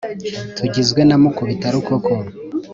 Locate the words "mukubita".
1.21-1.67